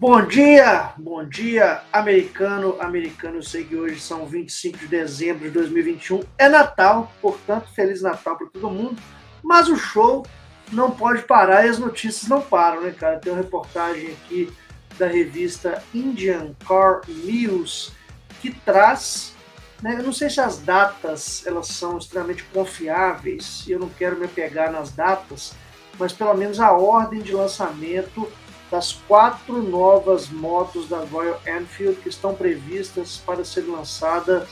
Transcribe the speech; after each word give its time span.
Bom 0.00 0.26
dia, 0.26 0.94
bom 0.96 1.24
dia, 1.24 1.80
americano, 1.92 2.76
americano. 2.80 3.36
Eu 3.36 3.42
sei 3.42 3.64
que 3.64 3.76
hoje 3.76 4.00
são 4.00 4.26
25 4.26 4.78
de 4.78 4.88
dezembro 4.88 5.44
de 5.44 5.50
2021, 5.50 6.24
é 6.36 6.48
Natal, 6.48 7.12
portanto, 7.22 7.68
Feliz 7.72 8.02
Natal 8.02 8.36
para 8.36 8.48
todo 8.48 8.68
mundo. 8.68 9.00
Mas 9.42 9.68
o 9.68 9.76
show 9.76 10.26
não 10.72 10.90
pode 10.90 11.22
parar 11.22 11.64
e 11.64 11.68
as 11.68 11.78
notícias 11.78 12.28
não 12.28 12.40
param, 12.40 12.82
né, 12.82 12.90
cara? 12.90 13.18
Tem 13.20 13.32
uma 13.32 13.42
reportagem 13.42 14.08
aqui 14.08 14.52
da 14.98 15.06
revista 15.06 15.82
Indian 15.94 16.52
Car 16.66 17.02
News 17.06 17.92
que 18.40 18.50
traz, 18.50 19.32
né, 19.80 19.96
eu 19.98 20.02
não 20.02 20.12
sei 20.12 20.28
se 20.28 20.40
as 20.40 20.58
datas 20.58 21.46
elas 21.46 21.68
são 21.68 21.96
extremamente 21.96 22.42
confiáveis, 22.52 23.64
eu 23.68 23.78
não 23.78 23.88
quero 23.88 24.16
me 24.16 24.24
apegar 24.24 24.72
nas 24.72 24.90
datas, 24.90 25.54
mas 25.98 26.12
pelo 26.12 26.34
menos 26.34 26.60
a 26.60 26.72
ordem 26.72 27.20
de 27.20 27.32
lançamento 27.32 28.30
das 28.70 28.92
quatro 28.92 29.62
novas 29.62 30.28
motos 30.30 30.88
da 30.88 30.98
Royal 30.98 31.40
Enfield 31.46 32.00
que 32.00 32.08
estão 32.08 32.34
previstas 32.34 33.18
para 33.18 33.44
serem 33.44 33.70
lançadas 33.70 34.48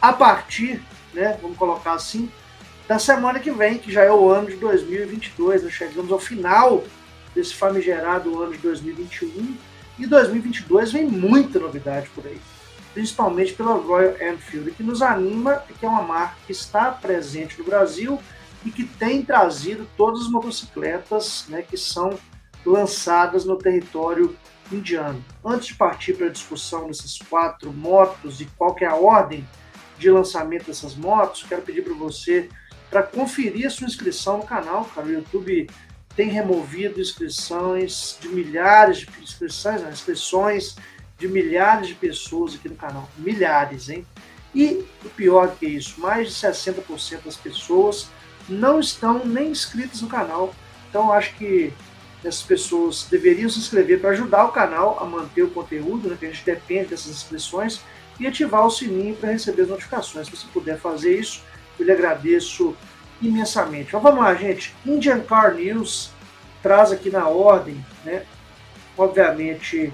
a 0.00 0.12
partir, 0.12 0.82
né, 1.12 1.38
vamos 1.40 1.58
colocar 1.58 1.92
assim, 1.92 2.30
da 2.88 2.98
semana 2.98 3.38
que 3.38 3.50
vem, 3.50 3.78
que 3.78 3.92
já 3.92 4.02
é 4.02 4.10
o 4.10 4.28
ano 4.30 4.48
de 4.48 4.56
2022. 4.56 5.62
Nós 5.62 5.72
chegamos 5.72 6.10
ao 6.10 6.18
final 6.18 6.82
desse 7.34 7.54
famigerado 7.54 8.42
ano 8.42 8.52
de 8.52 8.58
2021 8.58 9.56
e 9.98 10.06
2022 10.06 10.92
vem 10.92 11.06
muita 11.06 11.58
novidade 11.58 12.08
por 12.14 12.26
aí, 12.26 12.40
principalmente 12.92 13.52
pela 13.52 13.74
Royal 13.74 14.14
Enfield, 14.20 14.72
que 14.72 14.82
nos 14.82 15.02
anima, 15.02 15.62
que 15.78 15.84
é 15.84 15.88
uma 15.88 16.02
marca 16.02 16.36
que 16.46 16.52
está 16.52 16.90
presente 16.90 17.58
no 17.58 17.64
Brasil 17.64 18.18
e 18.64 18.70
que 18.70 18.84
tem 18.84 19.24
trazido 19.24 19.88
todas 19.96 20.22
as 20.22 20.28
motocicletas 20.28 21.46
né, 21.48 21.62
que 21.62 21.76
são 21.76 22.18
lançadas 22.64 23.44
no 23.44 23.56
território 23.56 24.36
indiano. 24.70 25.22
Antes 25.44 25.68
de 25.68 25.74
partir 25.74 26.14
para 26.14 26.26
a 26.26 26.30
discussão 26.30 26.86
dessas 26.86 27.18
quatro 27.18 27.72
motos 27.72 28.40
e 28.40 28.46
qual 28.56 28.76
é 28.80 28.86
a 28.86 28.94
ordem 28.94 29.46
de 29.98 30.10
lançamento 30.10 30.66
dessas 30.66 30.94
motos, 30.94 31.44
quero 31.48 31.62
pedir 31.62 31.82
para 31.82 31.94
você 31.94 32.48
para 32.90 33.02
conferir 33.02 33.66
a 33.66 33.70
sua 33.70 33.86
inscrição 33.86 34.38
no 34.38 34.44
canal, 34.44 34.84
cara. 34.84 35.06
O 35.06 35.12
YouTube 35.12 35.66
tem 36.14 36.28
removido 36.28 37.00
inscrições 37.00 38.18
de 38.20 38.28
milhares 38.28 38.98
de 38.98 39.22
inscrições, 39.22 39.82
inscrições 39.82 40.76
de 41.18 41.26
milhares 41.26 41.88
de 41.88 41.94
pessoas 41.94 42.54
aqui 42.54 42.68
no 42.68 42.76
canal. 42.76 43.08
Milhares, 43.16 43.88
hein? 43.88 44.06
E 44.54 44.84
o 45.02 45.08
pior 45.08 45.56
que 45.56 45.66
isso, 45.66 45.98
mais 46.00 46.28
de 46.28 46.34
60% 46.34 47.22
das 47.24 47.36
pessoas 47.36 48.08
não 48.48 48.80
estão 48.80 49.24
nem 49.24 49.50
inscritas 49.50 50.02
no 50.02 50.08
canal. 50.08 50.54
Então 50.88 51.12
acho 51.12 51.34
que 51.36 51.72
essas 52.24 52.42
pessoas 52.42 53.06
deveriam 53.10 53.48
se 53.48 53.58
inscrever 53.58 54.00
para 54.00 54.10
ajudar 54.10 54.44
o 54.44 54.52
canal 54.52 54.98
a 55.00 55.04
manter 55.04 55.42
o 55.42 55.50
conteúdo, 55.50 56.08
né, 56.08 56.16
que 56.18 56.26
a 56.26 56.28
gente 56.28 56.44
depende 56.44 56.90
dessas 56.90 57.10
inscrições, 57.10 57.80
e 58.20 58.26
ativar 58.26 58.64
o 58.64 58.70
sininho 58.70 59.16
para 59.16 59.32
receber 59.32 59.62
as 59.62 59.68
notificações. 59.68 60.26
Se 60.28 60.36
você 60.36 60.46
puder 60.52 60.78
fazer 60.78 61.18
isso, 61.18 61.42
eu 61.78 61.86
lhe 61.86 61.92
agradeço 61.92 62.76
imensamente. 63.20 63.88
Então 63.88 64.00
vamos 64.00 64.20
lá, 64.20 64.34
gente. 64.34 64.74
Indian 64.86 65.20
Car 65.20 65.54
News 65.54 66.10
traz 66.62 66.92
aqui 66.92 67.10
na 67.10 67.26
ordem, 67.26 67.84
né? 68.04 68.24
Obviamente 68.96 69.92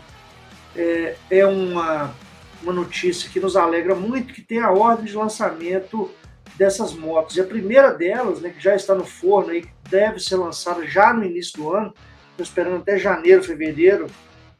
é, 0.77 1.17
é 1.31 1.47
uma, 1.47 2.15
uma 2.63 2.73
notícia 2.73 3.31
que 3.31 3.41
nos 3.41 3.57
alegra 3.57 3.95
muito, 3.95 4.35
que 4.35 4.43
tem 4.43 4.61
a 4.61 4.71
ordem 4.71 5.07
de 5.07 5.15
lançamento 5.15 6.11
dessas 6.57 6.93
motos. 6.93 7.37
E 7.37 7.41
a 7.41 7.45
primeira 7.45 7.93
delas, 7.93 8.41
né, 8.41 8.51
que 8.51 8.63
já 8.63 8.75
está 8.75 8.95
no 8.95 9.05
forno 9.05 9.55
e 9.55 9.67
deve 9.89 10.21
ser 10.21 10.37
lançada 10.37 10.87
já 10.87 11.13
no 11.13 11.25
início 11.25 11.59
do 11.59 11.73
ano, 11.73 11.95
estou 12.31 12.45
esperando 12.45 12.77
até 12.77 12.99
janeiro, 12.99 13.43
fevereiro, 13.43 14.07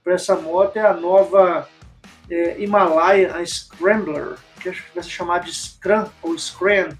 para 0.03 0.15
essa 0.15 0.37
moto 0.37 0.77
é 0.77 0.81
a 0.81 0.95
nova 0.95 1.69
é, 2.31 2.61
Himalaya 2.61 3.37
a 3.37 3.45
Scrambler, 3.45 4.37
que 4.61 4.69
acho 4.69 4.85
que 4.85 4.95
vai 4.95 5.03
ser 5.03 5.11
chamada 5.11 5.45
de 5.45 5.55
Scram 5.55 6.11
ou 6.23 6.37
Scram 6.37 6.97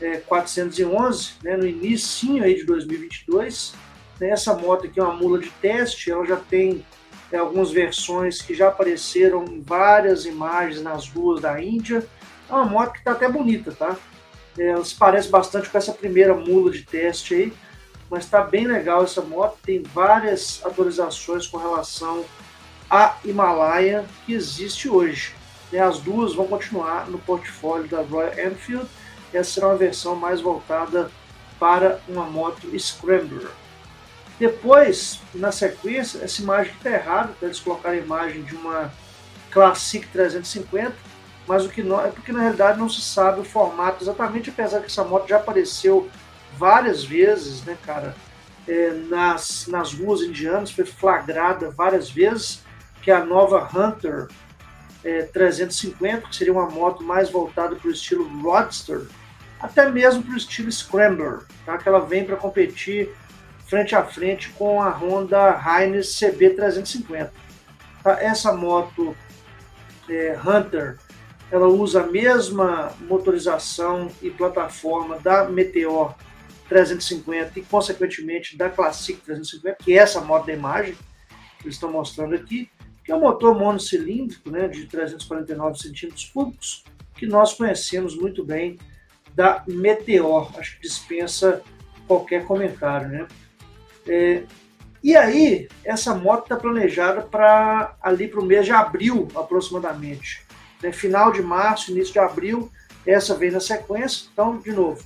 é, 0.00 0.18
411, 0.18 1.34
né, 1.42 1.56
no 1.56 1.66
início 1.66 2.42
aí 2.42 2.56
de 2.56 2.64
2022. 2.64 3.74
Né, 4.20 4.30
essa 4.30 4.54
moto 4.54 4.86
aqui 4.86 5.00
é 5.00 5.02
uma 5.02 5.14
mula 5.14 5.38
de 5.38 5.50
teste, 5.50 6.10
ela 6.10 6.24
já 6.24 6.36
tem 6.36 6.84
é, 7.32 7.38
algumas 7.38 7.70
versões 7.70 8.40
que 8.40 8.54
já 8.54 8.68
apareceram 8.68 9.44
em 9.44 9.60
várias 9.60 10.24
imagens 10.24 10.82
nas 10.82 11.08
ruas 11.08 11.40
da 11.40 11.60
Índia. 11.60 12.06
É 12.48 12.52
uma 12.52 12.64
moto 12.64 12.92
que 12.92 12.98
está 12.98 13.12
até 13.12 13.28
bonita, 13.28 13.72
tá? 13.72 13.96
É, 14.58 14.68
ela 14.68 14.84
se 14.84 14.94
parece 14.94 15.28
bastante 15.28 15.68
com 15.68 15.78
essa 15.78 15.92
primeira 15.92 16.34
mula 16.34 16.70
de 16.70 16.82
teste 16.82 17.34
aí 17.34 17.52
mas 18.10 18.24
está 18.24 18.42
bem 18.42 18.66
legal 18.66 19.04
essa 19.04 19.20
moto. 19.20 19.58
Tem 19.64 19.82
várias 19.82 20.60
atualizações 20.64 21.46
com 21.46 21.56
relação 21.56 22.24
à 22.90 23.16
Himalaia 23.24 24.04
que 24.24 24.34
existe 24.34 24.88
hoje. 24.88 25.34
E 25.72 25.78
as 25.78 25.98
duas 25.98 26.34
vão 26.34 26.46
continuar 26.46 27.08
no 27.08 27.18
portfólio 27.18 27.88
da 27.88 28.02
Royal 28.02 28.32
Enfield. 28.38 28.86
Essa 29.32 29.50
será 29.50 29.68
uma 29.68 29.76
versão 29.76 30.14
mais 30.14 30.40
voltada 30.40 31.10
para 31.58 32.00
uma 32.08 32.24
moto 32.24 32.68
Scrambler. 32.78 33.48
Depois, 34.38 35.20
na 35.34 35.50
sequência, 35.50 36.22
essa 36.22 36.42
imagem 36.42 36.72
está 36.74 36.90
errada, 36.90 37.32
tá? 37.40 37.46
eles 37.46 37.58
colocaram 37.58 37.96
a 37.96 38.00
imagem 38.00 38.42
de 38.42 38.54
uma 38.54 38.92
Classic 39.50 40.06
350, 40.08 40.94
mas 41.46 41.64
o 41.64 41.68
que 41.68 41.82
não 41.82 42.04
é 42.04 42.10
porque 42.10 42.32
na 42.32 42.40
realidade 42.40 42.78
não 42.78 42.88
se 42.88 43.00
sabe 43.00 43.40
o 43.40 43.44
formato 43.44 44.02
exatamente, 44.02 44.50
apesar 44.50 44.80
que 44.80 44.86
essa 44.86 45.04
moto 45.04 45.28
já 45.28 45.36
apareceu 45.36 46.08
várias 46.56 47.04
vezes, 47.04 47.62
né, 47.64 47.76
cara, 47.84 48.14
é, 48.66 48.90
nas, 49.08 49.66
nas 49.68 49.92
ruas 49.92 50.22
indianas, 50.22 50.70
foi 50.70 50.84
flagrada 50.84 51.70
várias 51.70 52.10
vezes, 52.10 52.64
que 53.00 53.10
é 53.10 53.14
a 53.14 53.24
nova 53.24 53.68
Hunter 53.72 54.26
é, 55.04 55.22
350, 55.22 56.28
que 56.28 56.36
seria 56.36 56.52
uma 56.52 56.68
moto 56.68 57.04
mais 57.04 57.30
voltada 57.30 57.76
para 57.76 57.88
o 57.88 57.92
estilo 57.92 58.26
Roadster, 58.42 59.02
até 59.60 59.88
mesmo 59.88 60.22
para 60.22 60.34
o 60.34 60.36
estilo 60.36 60.70
Scrambler, 60.70 61.40
tá? 61.64 61.78
que 61.78 61.88
ela 61.88 62.00
vem 62.00 62.24
para 62.24 62.36
competir 62.36 63.14
frente 63.66 63.94
a 63.94 64.04
frente 64.04 64.50
com 64.50 64.82
a 64.82 64.90
Honda 64.90 65.60
Heinz 65.64 66.08
CB350. 66.08 67.30
Tá? 68.02 68.22
Essa 68.22 68.52
moto 68.52 69.16
é, 70.08 70.38
Hunter, 70.44 70.98
ela 71.50 71.68
usa 71.68 72.02
a 72.02 72.06
mesma 72.06 72.92
motorização 73.00 74.10
e 74.20 74.30
plataforma 74.30 75.18
da 75.18 75.48
Meteor 75.48 76.14
350 76.68 77.58
e, 77.58 77.62
consequentemente, 77.62 78.56
da 78.56 78.68
Classic 78.68 79.20
350, 79.20 79.76
que 79.84 79.92
é 79.92 79.96
essa 79.96 80.20
moto 80.20 80.46
da 80.46 80.52
imagem 80.52 80.94
que 81.58 81.66
eles 81.66 81.76
estão 81.76 81.90
mostrando 81.90 82.34
aqui, 82.34 82.68
que 83.04 83.12
é 83.12 83.14
um 83.14 83.20
motor 83.20 83.56
monocilíndrico 83.56 84.50
né, 84.50 84.66
de 84.66 84.86
349 84.86 85.78
centímetros 85.78 86.24
cúbicos, 86.24 86.84
que 87.14 87.26
nós 87.26 87.54
conhecemos 87.54 88.16
muito 88.16 88.44
bem 88.44 88.78
da 89.34 89.62
Meteor. 89.68 90.50
Acho 90.58 90.76
que 90.76 90.82
dispensa 90.82 91.62
qualquer 92.08 92.44
comentário. 92.44 93.08
Né? 93.08 93.28
É, 94.08 94.42
e 95.02 95.16
aí, 95.16 95.68
essa 95.84 96.14
moto 96.14 96.44
está 96.44 96.56
planejada 96.56 97.22
para 97.22 97.96
ali 98.02 98.26
para 98.26 98.40
o 98.40 98.44
mês 98.44 98.66
de 98.66 98.72
abril, 98.72 99.28
aproximadamente. 99.36 100.45
Né? 100.86 100.92
Final 100.92 101.32
de 101.32 101.42
março, 101.42 101.90
início 101.90 102.12
de 102.12 102.18
abril, 102.20 102.70
essa 103.04 103.34
vem 103.34 103.50
na 103.50 103.60
sequência. 103.60 104.28
Então, 104.32 104.58
de 104.58 104.70
novo, 104.70 105.02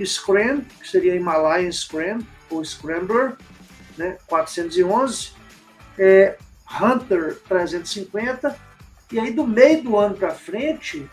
Scram, 0.00 0.62
que 0.80 0.88
seria 0.88 1.14
Himalayan 1.14 1.70
Scram, 1.70 2.18
ou 2.50 2.64
Scrambler, 2.64 3.36
né, 3.96 4.18
411, 4.26 5.32
é, 5.96 6.36
Hunter 6.80 7.38
350, 7.48 8.56
e 9.12 9.20
aí 9.20 9.32
do 9.32 9.46
meio 9.46 9.82
do 9.82 9.96
ano 9.96 10.16
para 10.16 10.34
frente 10.34 11.08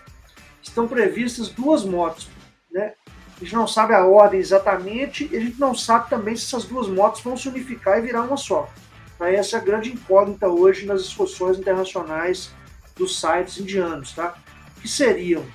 estão 0.61 0.87
previstas 0.87 1.49
duas 1.49 1.83
motos, 1.85 2.27
né? 2.71 2.93
A 3.35 3.43
gente 3.43 3.55
não 3.55 3.67
sabe 3.67 3.93
a 3.93 4.05
ordem 4.05 4.39
exatamente 4.39 5.29
e 5.31 5.37
a 5.37 5.39
gente 5.39 5.59
não 5.59 5.75
sabe 5.75 6.09
também 6.09 6.35
se 6.35 6.45
essas 6.45 6.65
duas 6.65 6.87
motos 6.87 7.21
vão 7.21 7.35
se 7.35 7.49
unificar 7.49 7.97
e 7.97 8.01
virar 8.01 8.21
uma 8.21 8.37
só. 8.37 8.69
Tá? 9.17 9.31
Essa 9.31 9.57
é 9.57 9.59
a 9.59 9.63
grande 9.63 9.91
incógnita 9.91 10.47
hoje 10.47 10.85
nas 10.85 11.03
discussões 11.03 11.57
internacionais 11.57 12.51
dos 12.95 13.19
sites 13.19 13.57
indianos, 13.57 14.13
tá? 14.13 14.35
Que 14.81 14.87
seriam 14.87 15.45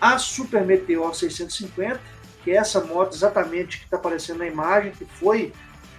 a 0.00 0.18
Super 0.18 0.64
Meteor 0.64 1.14
650 1.14 2.20
que 2.42 2.50
é 2.50 2.56
essa 2.56 2.82
moto 2.82 3.14
exatamente 3.14 3.78
que 3.78 3.84
está 3.84 3.96
aparecendo 3.96 4.38
na 4.38 4.46
imagem, 4.46 4.92
que 4.92 5.04
foi 5.04 5.52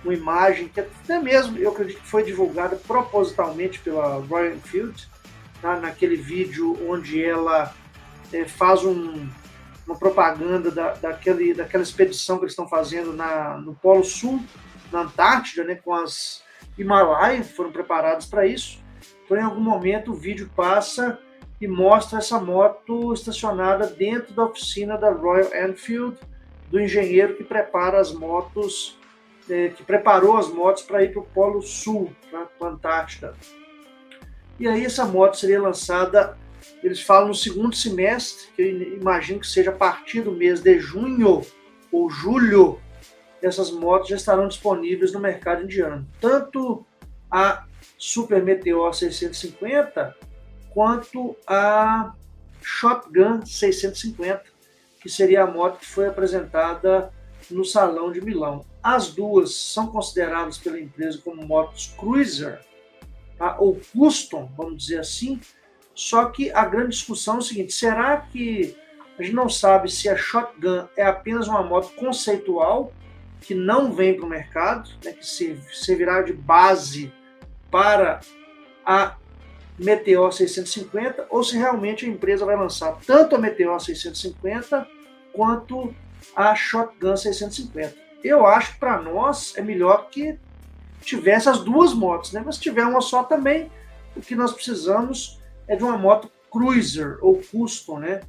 uma 0.04 0.14
imagem 0.14 0.68
que 0.68 0.80
até 0.80 1.20
mesmo 1.20 1.58
eu 1.58 1.72
acredito 1.72 2.02
que 2.02 2.08
foi 2.08 2.24
divulgada 2.24 2.76
propositalmente 2.76 3.80
pela 3.80 4.16
Royal 4.16 4.56
Enfield, 4.56 5.08
tá? 5.62 5.80
naquele 5.80 6.16
vídeo 6.16 6.78
onde 6.90 7.24
ela 7.24 7.74
é, 8.34 8.46
faz 8.46 8.84
um, 8.84 9.30
uma 9.86 9.96
propaganda 9.96 10.72
da, 10.72 10.94
daquele, 10.94 11.54
daquela 11.54 11.84
expedição 11.84 12.38
que 12.38 12.46
eles 12.46 12.54
estão 12.54 12.68
fazendo 12.68 13.14
na, 13.14 13.58
no 13.58 13.76
Polo 13.76 14.04
Sul, 14.04 14.44
na 14.92 15.02
Antártida, 15.02 15.64
né, 15.64 15.76
com 15.76 15.94
as 15.94 16.42
Himalaias, 16.78 17.52
foram 17.52 17.72
preparadas 17.72 18.26
para 18.26 18.48
isso. 18.48 18.81
Então, 19.32 19.40
em 19.40 19.46
algum 19.46 19.62
momento, 19.62 20.12
o 20.12 20.14
vídeo 20.14 20.52
passa 20.54 21.18
e 21.62 21.66
mostra 21.66 22.20
essa 22.20 22.38
moto 22.38 23.14
estacionada 23.14 23.88
dentro 23.88 24.34
da 24.34 24.44
oficina 24.44 24.98
da 24.98 25.10
Royal 25.10 25.48
Enfield, 25.70 26.18
do 26.70 26.78
engenheiro 26.78 27.38
que 27.38 27.44
prepara 27.46 27.98
as 27.98 28.12
motos 28.12 29.00
é, 29.50 29.70
que 29.70 29.84
preparou 29.84 30.36
as 30.36 30.50
motos 30.50 30.84
para 30.84 31.02
ir 31.02 31.14
para 31.14 31.22
o 31.22 31.26
Polo 31.26 31.62
Sul, 31.62 32.14
para 32.30 32.50
a 32.68 32.72
Antártida. 32.72 33.34
E 34.60 34.68
aí 34.68 34.84
essa 34.84 35.06
moto 35.06 35.38
seria 35.38 35.62
lançada, 35.62 36.38
eles 36.84 37.02
falam 37.02 37.30
no 37.30 37.36
segundo 37.36 37.74
semestre, 37.74 38.50
que 38.54 38.62
eu 38.62 38.98
imagino 38.98 39.40
que 39.40 39.48
seja 39.48 39.70
a 39.70 39.74
partir 39.74 40.24
do 40.24 40.34
mês 40.34 40.60
de 40.60 40.78
junho 40.78 41.42
ou 41.90 42.10
julho, 42.10 42.82
essas 43.42 43.72
motos 43.72 44.10
já 44.10 44.18
estarão 44.18 44.50
disponíveis 44.50 45.14
no 45.14 45.22
mercado 45.22 45.64
indiano. 45.64 46.06
Tanto 46.20 46.86
a 47.32 47.64
Super 47.98 48.44
Meteor 48.44 48.94
650 48.94 50.16
quanto 50.74 51.36
a 51.46 52.14
Shotgun 52.62 53.46
650, 53.46 54.44
que 55.00 55.10
seria 55.10 55.44
a 55.44 55.48
moto 55.48 55.80
que 55.80 55.86
foi 55.86 56.08
apresentada 56.08 57.12
no 57.50 57.66
Salão 57.66 58.12
de 58.12 58.22
Milão. 58.22 58.66
As 58.82 59.10
duas 59.10 59.54
são 59.54 59.88
consideradas 59.88 60.58
pela 60.58 60.80
empresa 60.80 61.20
como 61.24 61.46
motos 61.46 61.94
cruiser, 61.98 62.62
tá? 63.38 63.58
ou 63.60 63.80
custom, 63.94 64.50
vamos 64.56 64.84
dizer 64.84 65.00
assim, 65.00 65.40
só 65.94 66.26
que 66.26 66.52
a 66.52 66.66
grande 66.66 66.92
discussão 66.92 67.36
é 67.36 67.40
o 67.40 67.42
seguinte, 67.42 67.74
será 67.74 68.18
que 68.18 68.76
a 69.20 69.24
gente 69.24 69.36
não 69.36 69.50
sabe 69.50 69.92
se 69.92 70.08
a 70.08 70.16
Shotgun 70.16 70.88
é 70.96 71.06
apenas 71.06 71.48
uma 71.48 71.62
moto 71.62 71.94
conceitual, 71.96 72.94
que 73.42 73.54
não 73.54 73.92
vem 73.92 74.16
para 74.16 74.26
o 74.26 74.30
mercado, 74.30 74.90
né, 75.04 75.14
que 75.14 75.26
servirá 75.26 76.22
de 76.22 76.32
base 76.32 77.12
para 77.72 78.20
a 78.86 79.16
Meteor 79.80 80.32
650 80.32 81.26
ou 81.30 81.44
se 81.44 81.58
realmente 81.58 82.06
a 82.06 82.10
empresa 82.10 82.46
vai 82.46 82.56
lançar 82.56 83.00
tanto 83.08 83.36
a 83.36 83.40
Meteor 83.40 83.80
650 83.80 84.88
quanto 85.34 85.96
a 86.36 86.54
Shotgun 86.54 87.18
650. 87.18 87.96
Eu 88.24 88.46
acho 88.46 88.74
que 88.74 88.80
para 88.80 89.02
nós 89.02 89.56
é 89.58 89.62
melhor 89.62 90.10
que 90.10 90.38
tivesse 91.02 91.50
as 91.50 91.64
duas 91.64 91.94
motos, 91.94 92.32
né? 92.32 92.44
mas 92.46 92.56
se 92.56 92.62
tiver 92.62 92.86
uma 92.86 93.02
só 93.02 93.24
também, 93.24 93.72
o 94.16 94.22
que 94.22 94.36
nós 94.36 94.52
precisamos 94.52 95.40
é 95.68 95.76
de 95.76 95.84
uma 95.84 95.98
moto 95.98 96.30
cruiser 96.52 97.18
ou 97.22 97.42
custom, 97.42 97.98
né? 97.98 98.22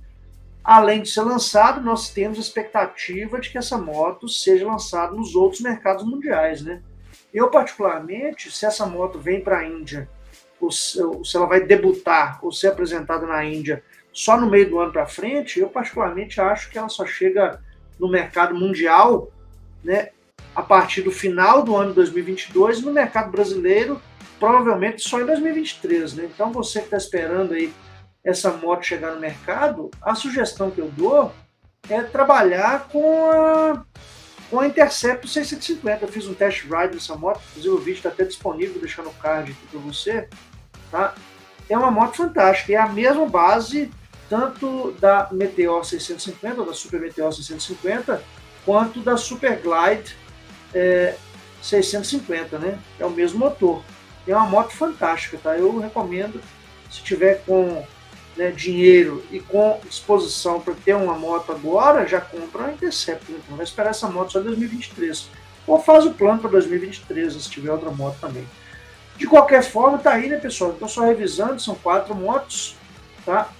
Além 0.62 1.02
de 1.02 1.10
ser 1.10 1.22
lançado, 1.22 1.80
nós 1.80 2.10
temos 2.10 2.38
a 2.38 2.40
expectativa 2.40 3.40
de 3.40 3.50
que 3.50 3.58
essa 3.58 3.76
moto 3.76 4.28
seja 4.28 4.64
lançada 4.64 5.12
nos 5.12 5.34
outros 5.34 5.60
mercados 5.60 6.04
mundiais, 6.04 6.62
né? 6.62 6.80
Eu, 7.32 7.50
particularmente, 7.50 8.50
se 8.50 8.66
essa 8.66 8.86
moto 8.86 9.18
vem 9.18 9.40
para 9.40 9.58
a 9.58 9.66
Índia 9.66 10.08
ou 10.60 10.70
se 10.70 11.36
ela 11.36 11.46
vai 11.46 11.60
debutar 11.60 12.38
ou 12.40 12.52
ser 12.52 12.68
apresentada 12.68 13.26
na 13.26 13.44
Índia 13.44 13.82
só 14.12 14.40
no 14.40 14.48
meio 14.48 14.70
do 14.70 14.78
ano 14.78 14.92
para 14.92 15.06
frente, 15.06 15.58
eu 15.58 15.68
particularmente 15.68 16.40
acho 16.40 16.70
que 16.70 16.78
ela 16.78 16.88
só 16.88 17.04
chega 17.04 17.60
no 17.98 18.08
mercado 18.08 18.54
mundial, 18.54 19.32
né, 19.82 20.10
a 20.54 20.62
partir 20.62 21.02
do 21.02 21.10
final 21.10 21.62
do 21.62 21.74
ano 21.74 21.94
2022 21.94 22.78
e 22.78 22.84
no 22.84 22.92
mercado 22.92 23.30
brasileiro 23.30 24.00
provavelmente 24.38 25.08
só 25.08 25.20
em 25.20 25.26
2023, 25.26 26.14
né? 26.14 26.28
Então 26.32 26.52
você 26.52 26.80
que 26.80 26.86
está 26.86 26.96
esperando 26.96 27.54
aí 27.54 27.72
essa 28.24 28.50
moto 28.50 28.84
chegar 28.84 29.12
no 29.12 29.20
mercado, 29.20 29.88
a 30.02 30.16
sugestão 30.16 30.70
que 30.70 30.80
eu 30.80 30.90
dou 30.90 31.32
é 31.88 32.02
trabalhar 32.02 32.88
com 32.88 33.30
a, 33.30 33.84
com 34.52 34.60
a 34.60 34.66
Intercept 34.66 35.26
650. 35.26 36.04
Eu 36.04 36.08
fiz 36.08 36.28
um 36.28 36.34
test 36.34 36.64
ride 36.64 36.92
dessa 36.92 37.16
moto, 37.16 37.40
inclusive 37.50 37.74
o 37.74 37.78
vídeo 37.78 37.96
está 37.96 38.10
até 38.10 38.22
disponível, 38.22 38.78
deixar 38.78 39.02
no 39.02 39.10
card 39.14 39.50
aqui 39.50 39.66
para 39.70 39.80
você. 39.80 40.28
Tá? 40.90 41.14
É 41.70 41.78
uma 41.78 41.90
moto 41.90 42.18
fantástica, 42.18 42.74
é 42.74 42.76
a 42.76 42.86
mesma 42.86 43.26
base 43.26 43.90
tanto 44.28 44.92
da 45.00 45.28
Meteor 45.32 45.82
650, 45.84 46.64
da 46.64 46.74
Super 46.74 47.00
Meteor 47.00 47.32
650, 47.32 48.22
quanto 48.64 49.00
da 49.00 49.16
Super 49.16 49.58
Glide 49.58 50.14
é, 50.74 51.16
650, 51.62 52.58
né? 52.58 52.78
É 52.98 53.06
o 53.06 53.10
mesmo 53.10 53.38
motor. 53.38 53.82
É 54.26 54.36
uma 54.36 54.46
moto 54.46 54.72
fantástica, 54.72 55.38
tá? 55.42 55.56
Eu 55.56 55.78
recomendo, 55.78 56.42
se 56.90 57.02
tiver 57.02 57.42
com 57.46 57.86
né, 58.36 58.50
dinheiro 58.50 59.24
e 59.30 59.40
com 59.40 59.80
disposição 59.88 60.60
para 60.60 60.74
ter 60.74 60.94
uma 60.94 61.14
moto 61.14 61.52
agora, 61.52 62.06
já 62.06 62.20
compra 62.20 62.66
a 62.66 62.72
Interceptor. 62.72 63.36
Então 63.36 63.56
vai 63.56 63.64
esperar 63.64 63.90
essa 63.90 64.08
moto 64.08 64.32
só 64.32 64.40
em 64.40 64.44
2023. 64.44 65.28
Ou 65.66 65.80
faz 65.80 66.04
o 66.06 66.12
plano 66.12 66.40
para 66.40 66.50
2023, 66.50 67.34
se 67.34 67.50
tiver 67.50 67.70
outra 67.70 67.90
moto 67.90 68.18
também. 68.20 68.46
De 69.16 69.26
qualquer 69.26 69.62
forma, 69.62 69.98
tá 69.98 70.12
aí, 70.12 70.28
né, 70.28 70.38
pessoal? 70.38 70.72
Então, 70.74 70.88
só 70.88 71.02
revisando, 71.02 71.60
são 71.60 71.74
quatro 71.76 72.14
motos, 72.14 72.76
tá? 73.24 73.50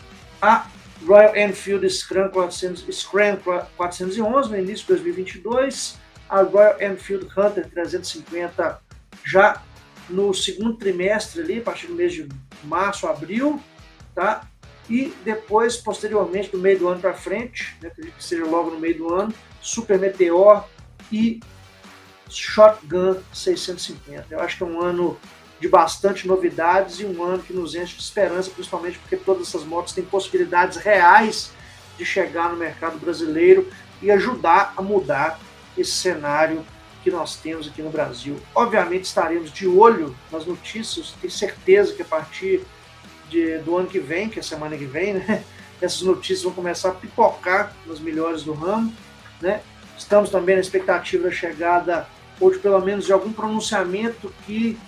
A 0.41 0.67
Royal 1.07 1.37
Enfield 1.37 1.89
Scram, 1.89 2.29
400, 2.31 2.85
Scram 2.91 3.39
411 3.77 4.51
no 4.51 4.59
início 4.59 4.87
de 4.87 4.87
2022, 4.87 5.97
a 6.29 6.43
Royal 6.43 6.77
Enfield 6.81 7.27
Hunter 7.37 7.69
350 7.69 8.81
já 9.25 9.63
no 10.09 10.33
segundo 10.35 10.75
trimestre 10.75 11.43
ali, 11.43 11.59
a 11.59 11.63
partir 11.63 11.87
do 11.87 11.95
mês 11.95 12.13
de 12.13 12.29
março, 12.65 13.07
abril, 13.07 13.61
tá? 14.15 14.49
E 14.89 15.15
depois, 15.25 15.77
posteriormente, 15.77 16.51
do 16.51 16.59
meio 16.59 16.79
do 16.79 16.89
ano 16.89 17.01
para 17.01 17.15
frente, 17.15 17.77
né, 17.81 17.89
acredito 17.89 18.17
que 18.17 18.25
seja 18.25 18.45
logo 18.45 18.71
no 18.71 18.79
meio 18.79 18.99
do 18.99 19.15
ano, 19.15 19.33
Super 19.61 19.99
Meteor 19.99 20.65
e 21.11 21.41
Shotgun 22.29 23.17
650. 23.33 24.27
Eu 24.31 24.41
acho 24.41 24.57
que 24.57 24.63
é 24.63 24.67
um 24.67 24.81
ano 24.81 25.19
de 25.61 25.69
bastante 25.69 26.27
novidades 26.27 26.99
e 26.99 27.05
um 27.05 27.23
ano 27.23 27.43
que 27.43 27.53
nos 27.53 27.75
enche 27.75 27.97
de 27.97 28.03
esperança, 28.03 28.51
principalmente 28.51 28.99
porque 28.99 29.17
todas 29.17 29.47
essas 29.47 29.63
motos 29.63 29.93
têm 29.93 30.05
possibilidades 30.05 30.79
reais 30.79 31.53
de 31.97 32.05
chegar 32.05 32.51
no 32.51 32.57
mercado 32.57 32.99
brasileiro 32.99 33.71
e 34.03 34.11
ajudar 34.11 34.75
a 34.77 34.83
mudar 34.83 35.39
esse 35.79 35.93
cenário 35.93 36.67
que 37.05 37.11
nós 37.11 37.37
temos 37.37 37.69
aqui 37.69 37.81
no 37.81 37.91
Brasil. 37.91 38.41
Obviamente 38.55 39.05
estaremos 39.05 39.53
de 39.53 39.69
olho 39.69 40.17
nas 40.31 40.47
notícias, 40.47 41.15
tenho 41.21 41.33
certeza 41.33 41.95
que 41.95 42.03
a 42.03 42.07
partir 42.07 42.63
de, 43.33 43.59
do 43.59 43.77
ano 43.77 43.89
que 43.89 43.99
vem, 43.99 44.29
que 44.29 44.39
é 44.39 44.43
semana 44.43 44.77
que 44.77 44.85
vem, 44.85 45.15
né, 45.15 45.43
essas 45.81 46.03
notícias 46.03 46.43
vão 46.43 46.53
começar 46.53 46.91
a 46.91 46.95
pipocar 46.95 47.75
nos 47.87 47.99
melhores 47.99 48.45
do 48.45 48.53
ramo. 48.53 48.93
Né? 49.41 49.63
Estamos 49.99 50.31
também 50.31 50.55
na 50.55 50.61
expectativa 50.61 51.25
da 51.25 51.31
chegada, 51.31 52.07
ou 52.39 52.51
de 52.51 52.59
pelo 52.59 52.81
menos 52.81 53.07
de 53.07 53.13
algum 53.13 53.33
pronunciamento 53.33 54.33
que 54.47 54.79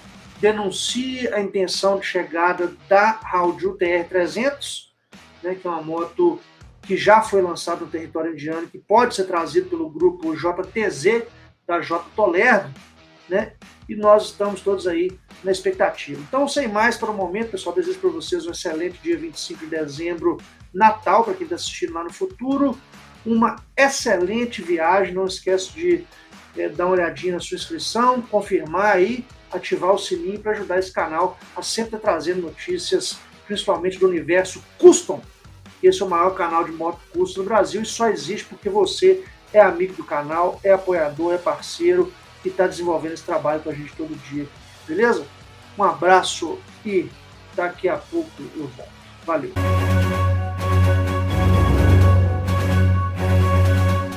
denuncie 0.40 1.26
a 1.32 1.40
intenção 1.40 1.98
de 1.98 2.06
chegada 2.06 2.72
da 2.88 3.18
Hauju 3.24 3.76
TR-300, 3.78 4.88
né, 5.42 5.54
que 5.54 5.66
é 5.66 5.70
uma 5.70 5.82
moto 5.82 6.38
que 6.82 6.96
já 6.96 7.22
foi 7.22 7.40
lançada 7.40 7.80
no 7.80 7.90
território 7.90 8.32
indiano, 8.32 8.68
que 8.68 8.78
pode 8.78 9.14
ser 9.14 9.24
trazido 9.24 9.70
pelo 9.70 9.88
grupo 9.88 10.34
JTZ 10.36 11.24
da 11.66 11.80
J 11.80 12.04
Toledo, 12.14 12.70
né? 13.28 13.52
E 13.88 13.94
nós 13.94 14.26
estamos 14.26 14.60
todos 14.60 14.86
aí 14.86 15.10
na 15.42 15.52
expectativa. 15.52 16.20
Então, 16.20 16.48
sem 16.48 16.68
mais 16.68 16.96
para 16.96 17.10
o 17.10 17.14
momento, 17.14 17.50
pessoal, 17.50 17.74
desejo 17.74 17.98
para 17.98 18.10
vocês 18.10 18.46
um 18.46 18.50
excelente 18.50 18.98
dia 19.02 19.16
25 19.16 19.60
de 19.60 19.66
dezembro, 19.66 20.38
Natal, 20.72 21.24
para 21.24 21.34
quem 21.34 21.44
está 21.44 21.56
assistindo 21.56 21.92
lá 21.92 22.02
no 22.02 22.12
futuro. 22.12 22.78
Uma 23.24 23.56
excelente 23.76 24.62
viagem. 24.62 25.14
Não 25.14 25.26
esqueça 25.26 25.70
de 25.72 26.04
é, 26.56 26.68
dar 26.68 26.86
uma 26.86 26.94
olhadinha 26.94 27.34
na 27.34 27.40
sua 27.40 27.56
inscrição, 27.56 28.22
confirmar 28.22 28.96
aí 28.96 29.24
ativar 29.56 29.92
o 29.92 29.98
sininho 29.98 30.40
para 30.40 30.52
ajudar 30.52 30.78
esse 30.78 30.92
canal 30.92 31.38
a 31.56 31.62
sempre 31.62 31.98
trazer 31.98 32.34
notícias, 32.34 33.18
principalmente 33.46 33.98
do 33.98 34.08
universo 34.08 34.62
custom. 34.78 35.20
Esse 35.82 36.02
é 36.02 36.04
o 36.04 36.08
maior 36.08 36.30
canal 36.30 36.64
de 36.64 36.72
moto 36.72 37.00
custom 37.12 37.42
do 37.42 37.48
Brasil 37.48 37.82
e 37.82 37.86
só 37.86 38.08
existe 38.08 38.46
porque 38.46 38.68
você 38.68 39.24
é 39.52 39.60
amigo 39.60 39.94
do 39.94 40.04
canal, 40.04 40.58
é 40.64 40.72
apoiador, 40.72 41.34
é 41.34 41.38
parceiro 41.38 42.12
e 42.44 42.48
está 42.48 42.66
desenvolvendo 42.66 43.12
esse 43.12 43.24
trabalho 43.24 43.60
com 43.62 43.70
a 43.70 43.74
gente 43.74 43.94
todo 43.96 44.14
dia. 44.28 44.46
Beleza? 44.86 45.26
Um 45.78 45.82
abraço 45.82 46.58
e 46.84 47.08
daqui 47.54 47.88
a 47.88 47.96
pouco 47.96 48.30
eu 48.38 48.68
volto. 48.68 48.92
Valeu! 49.24 49.52